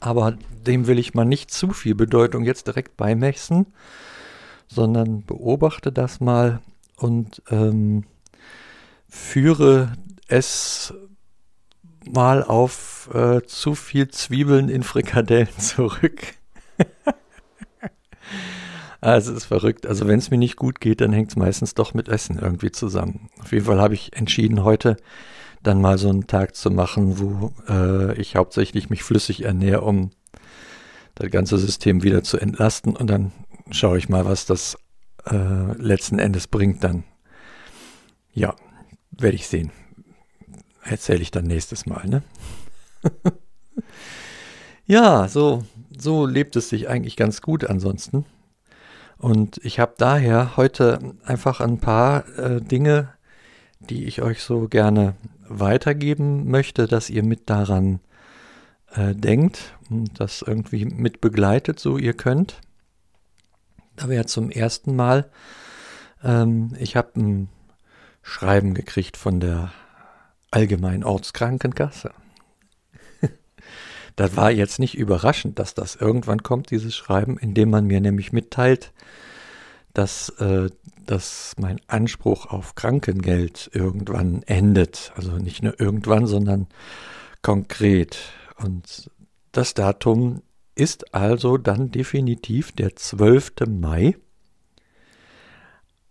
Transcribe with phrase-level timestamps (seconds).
[0.00, 3.66] aber dem will ich mal nicht zu viel Bedeutung jetzt direkt beimessen,
[4.68, 6.60] sondern beobachte das mal
[6.96, 8.04] und ähm,
[9.08, 9.92] führe
[10.26, 10.92] es
[12.10, 16.37] mal auf äh, zu viel Zwiebeln in Frikadellen zurück.
[19.00, 19.86] Also es ist verrückt.
[19.86, 22.70] Also wenn es mir nicht gut geht, dann hängt es meistens doch mit Essen irgendwie
[22.70, 23.28] zusammen.
[23.40, 24.96] Auf jeden Fall habe ich entschieden, heute
[25.62, 30.10] dann mal so einen Tag zu machen, wo äh, ich hauptsächlich mich flüssig ernähre, um
[31.14, 32.96] das ganze System wieder zu entlasten.
[32.96, 33.32] Und dann
[33.70, 34.76] schaue ich mal, was das
[35.26, 37.04] äh, letzten Endes bringt dann.
[38.32, 38.54] Ja,
[39.10, 39.72] werde ich sehen.
[40.82, 42.22] Erzähle ich dann nächstes Mal, ne?
[44.86, 45.64] ja, so
[46.00, 48.24] so lebt es sich eigentlich ganz gut ansonsten.
[49.18, 53.14] Und ich habe daher heute einfach ein paar äh, Dinge,
[53.80, 55.14] die ich euch so gerne
[55.48, 58.00] weitergeben möchte, dass ihr mit daran
[58.94, 62.60] äh, denkt und das irgendwie mit begleitet, so ihr könnt.
[63.96, 65.28] Da wäre zum ersten Mal,
[66.22, 67.48] ähm, ich habe ein
[68.22, 69.72] Schreiben gekriegt von der
[70.50, 72.12] Allgemeinen Ortskrankenkasse.
[74.18, 78.32] Das war jetzt nicht überraschend, dass das irgendwann kommt, dieses Schreiben, indem man mir nämlich
[78.32, 78.92] mitteilt,
[79.94, 80.70] dass, äh,
[81.06, 85.12] dass mein Anspruch auf Krankengeld irgendwann endet.
[85.14, 86.66] Also nicht nur irgendwann, sondern
[87.42, 88.18] konkret.
[88.56, 89.08] Und
[89.52, 90.42] das Datum
[90.74, 93.68] ist also dann definitiv der 12.
[93.68, 94.16] Mai.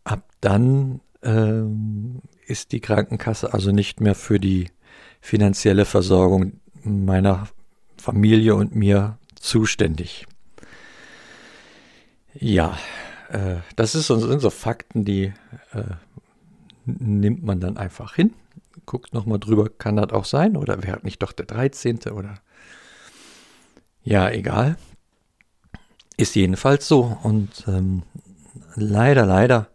[0.06, 4.70] Ab dann ähm, ist die Krankenkasse also nicht mehr für die
[5.20, 7.50] finanzielle Versorgung meiner
[8.08, 10.28] Familie und mir zuständig.
[12.34, 12.78] Ja,
[13.28, 15.34] äh, das ist, sind so Fakten, die
[15.74, 15.84] äh,
[16.86, 18.34] nimmt man dann einfach hin,
[18.86, 22.00] guckt nochmal drüber, kann das auch sein oder wäre nicht doch der 13.
[22.14, 22.36] oder
[24.04, 24.78] ja, egal.
[26.16, 28.04] Ist jedenfalls so und ähm,
[28.76, 29.68] leider, leider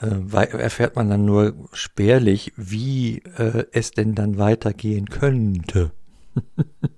[0.00, 5.92] äh, erfährt man dann nur spärlich, wie äh, es denn dann weitergehen könnte.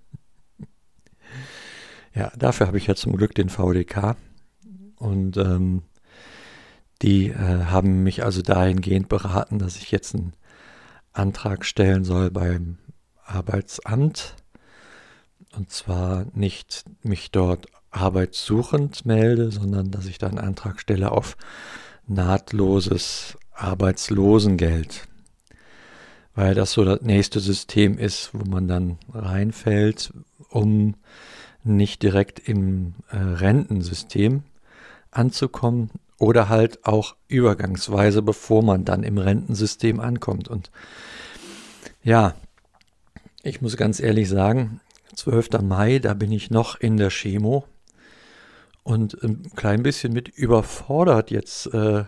[2.16, 4.16] Ja, dafür habe ich ja zum Glück den VDK.
[4.96, 5.82] Und ähm,
[7.02, 10.32] die äh, haben mich also dahingehend beraten, dass ich jetzt einen
[11.12, 12.78] Antrag stellen soll beim
[13.22, 14.34] Arbeitsamt.
[15.54, 21.36] Und zwar nicht mich dort arbeitssuchend melde, sondern dass ich da einen Antrag stelle auf
[22.06, 25.06] nahtloses Arbeitslosengeld.
[26.34, 30.14] Weil das so das nächste System ist, wo man dann reinfällt,
[30.48, 30.94] um
[31.66, 34.42] nicht direkt im äh, Rentensystem
[35.10, 40.48] anzukommen oder halt auch übergangsweise, bevor man dann im Rentensystem ankommt.
[40.48, 40.70] Und
[42.02, 42.34] ja,
[43.42, 44.80] ich muss ganz ehrlich sagen,
[45.14, 45.60] 12.
[45.62, 47.64] Mai, da bin ich noch in der Chemo
[48.82, 52.04] und ein klein bisschen mit überfordert jetzt äh,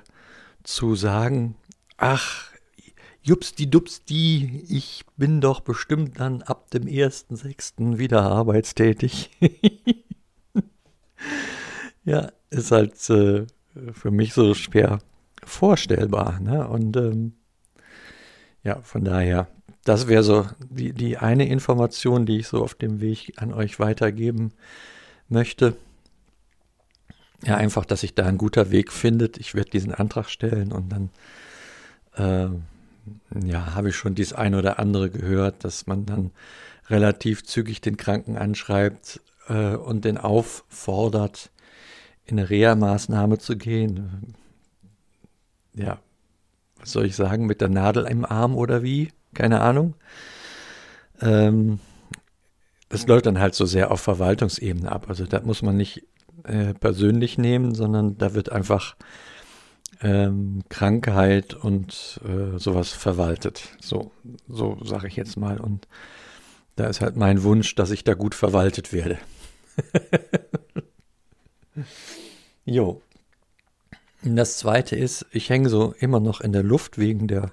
[0.63, 1.57] zu sagen,
[1.97, 2.48] ach,
[3.23, 7.99] Jupsti Dupsti, ich bin doch bestimmt dann ab dem 1.6.
[7.99, 9.31] wieder arbeitstätig.
[12.05, 13.47] ja, ist halt äh,
[13.93, 15.01] für mich so schwer
[15.45, 16.41] vorstellbar.
[16.41, 16.67] Ne?
[16.69, 17.33] Und ähm,
[18.63, 19.49] ja, von daher,
[19.85, 23.79] das wäre so die, die eine Information, die ich so auf dem Weg an euch
[23.79, 24.53] weitergeben
[25.29, 25.77] möchte.
[27.45, 29.39] Ja, einfach, dass sich da ein guter Weg findet.
[29.39, 31.11] Ich werde diesen Antrag stellen und dann
[32.15, 32.59] äh,
[33.45, 36.31] ja, habe ich schon dies ein oder andere gehört, dass man dann
[36.89, 41.51] relativ zügig den Kranken anschreibt äh, und den auffordert,
[42.25, 44.35] in eine Reha-Maßnahme zu gehen.
[45.75, 45.99] Ja,
[46.79, 49.11] was soll ich sagen, mit der Nadel im Arm oder wie?
[49.35, 49.95] Keine Ahnung.
[51.21, 51.81] Ähm,
[52.89, 55.07] das läuft dann halt so sehr auf Verwaltungsebene ab.
[55.09, 56.05] Also da muss man nicht
[56.45, 58.97] äh, persönlich nehmen, sondern da wird einfach
[60.01, 63.69] ähm, Krankheit und äh, sowas verwaltet.
[63.81, 64.13] So,
[64.49, 65.61] so sage ich jetzt mal.
[65.61, 65.89] Und
[66.77, 69.19] da ist halt mein Wunsch, dass ich da gut verwaltet werde.
[72.65, 73.01] Jo.
[74.23, 77.53] Das zweite ist, ich hänge so immer noch in der Luft wegen der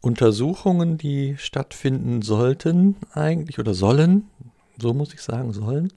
[0.00, 4.30] Untersuchungen, die stattfinden sollten eigentlich oder sollen.
[4.80, 5.92] So muss ich sagen, sollen.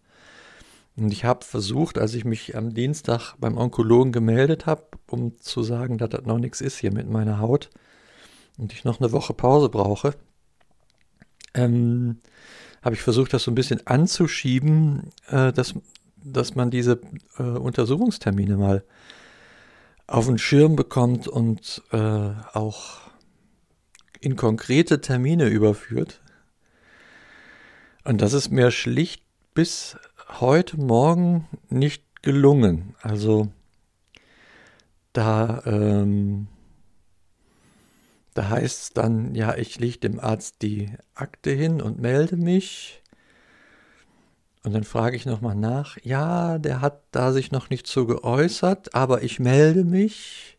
[0.98, 5.64] Und ich habe versucht, als ich mich am Dienstag beim Onkologen gemeldet habe, um zu
[5.64, 7.70] sagen, dass das noch nichts ist hier mit meiner Haut
[8.58, 10.14] und ich noch eine Woche Pause brauche,
[11.54, 12.20] ähm,
[12.82, 15.76] habe ich versucht, das so ein bisschen anzuschieben, äh, dass,
[16.18, 17.00] dass man diese
[17.38, 18.84] äh, Untersuchungstermine mal
[20.08, 21.98] auf den Schirm bekommt und äh,
[22.54, 23.00] auch
[24.20, 26.22] in konkrete Termine überführt.
[28.04, 29.24] Und das ist mir schlicht
[29.54, 29.98] bis
[30.40, 32.96] heute Morgen nicht gelungen.
[33.02, 33.52] Also
[35.14, 36.48] da, ähm,
[38.34, 43.02] da heißt es dann, ja, ich lege dem Arzt die Akte hin und melde mich.
[44.64, 48.94] Und dann frage ich nochmal nach, ja, der hat da sich noch nicht so geäußert,
[48.94, 50.56] aber ich melde mich.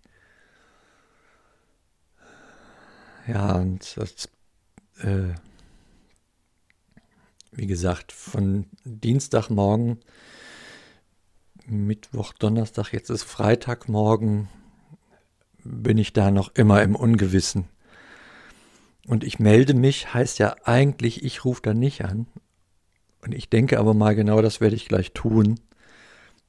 [3.28, 4.28] Ja, und das,
[4.98, 5.34] äh,
[7.52, 9.98] wie gesagt, von Dienstagmorgen,
[11.66, 14.48] Mittwoch, Donnerstag, jetzt ist Freitagmorgen,
[15.64, 17.68] bin ich da noch immer im Ungewissen.
[19.06, 22.26] Und ich melde mich, heißt ja eigentlich, ich rufe da nicht an.
[23.20, 25.60] Und ich denke aber mal genau, das werde ich gleich tun.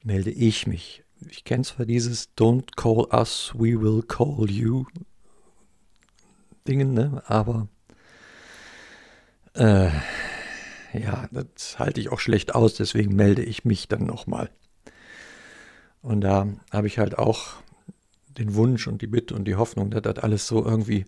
[0.02, 1.04] Melde ich mich.
[1.28, 4.86] Ich kenne zwar dieses Don't call us, we will call you
[6.66, 7.22] Dingen, ne?
[7.26, 7.68] aber
[9.54, 9.90] äh,
[10.94, 14.50] ja, das halte ich auch schlecht aus, deswegen melde ich mich dann nochmal.
[16.02, 17.54] Und da habe ich halt auch
[18.38, 21.06] den Wunsch und die Bitte und die Hoffnung, dass das alles so irgendwie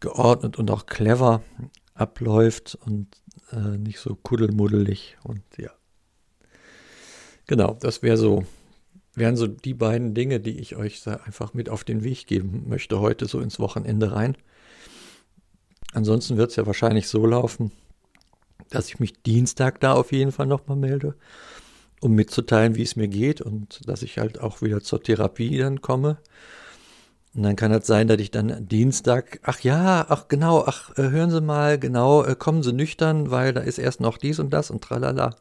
[0.00, 1.42] geordnet und auch clever
[1.94, 3.08] abläuft und
[3.52, 5.70] äh, nicht so kuddelmuddelig und ja.
[7.46, 8.44] Genau, das wäre so,
[9.14, 13.00] wären so die beiden Dinge, die ich euch einfach mit auf den Weg geben möchte
[13.00, 14.36] heute so ins Wochenende rein.
[15.92, 17.70] Ansonsten wird es ja wahrscheinlich so laufen,
[18.70, 21.14] dass ich mich Dienstag da auf jeden Fall nochmal melde,
[22.00, 25.80] um mitzuteilen, wie es mir geht und dass ich halt auch wieder zur Therapie dann
[25.80, 26.18] komme.
[27.34, 31.10] Und dann kann es sein, dass ich dann Dienstag, ach ja, ach genau, ach äh,
[31.10, 34.50] hören Sie mal, genau, äh, kommen Sie nüchtern, weil da ist erst noch dies und
[34.50, 35.34] das und tralala.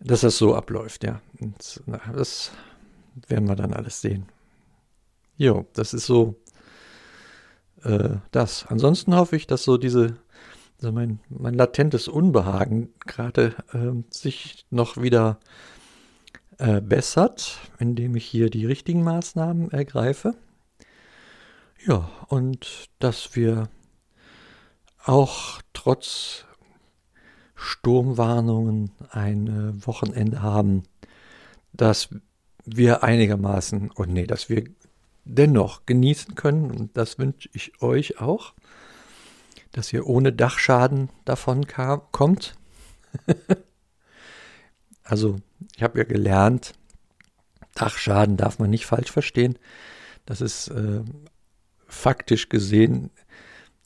[0.00, 1.20] Dass das so abläuft, ja.
[1.40, 2.52] Und, na, das
[3.28, 4.26] werden wir dann alles sehen.
[5.38, 6.36] Jo, das ist so
[7.84, 8.66] äh, das.
[8.68, 10.16] Ansonsten hoffe ich, dass so diese
[10.78, 15.38] also mein, mein latentes Unbehagen gerade äh, sich noch wieder
[16.58, 20.34] äh, bessert, indem ich hier die richtigen Maßnahmen ergreife.
[21.84, 23.68] Ja, und dass wir
[25.04, 26.44] auch trotz
[27.54, 30.84] Sturmwarnungen ein Wochenende haben,
[31.72, 32.10] dass
[32.64, 34.64] wir einigermaßen, und oh nee, dass wir
[35.24, 36.70] dennoch genießen können.
[36.70, 38.54] Und das wünsche ich euch auch
[39.72, 42.54] dass ihr ohne Dachschaden davon kam, kommt.
[45.04, 45.36] also,
[45.76, 46.74] ich habe ja gelernt,
[47.74, 49.58] Dachschaden darf man nicht falsch verstehen.
[50.26, 51.02] Das ist äh,
[51.86, 53.10] faktisch gesehen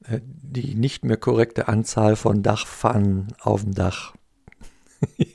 [0.09, 4.15] äh, die nicht mehr korrekte Anzahl von Dachpfannen auf dem Dach.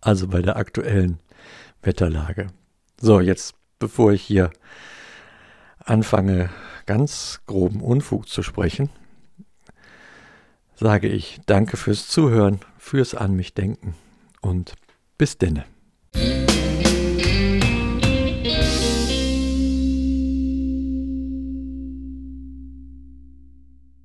[0.00, 1.18] also bei der aktuellen
[1.82, 2.48] Wetterlage.
[3.00, 4.50] So, jetzt bevor ich hier
[5.78, 6.50] anfange,
[6.90, 8.90] ganz groben Unfug zu sprechen,
[10.74, 13.94] sage ich danke fürs Zuhören, fürs An mich denken
[14.40, 14.74] und
[15.16, 15.66] bis denne.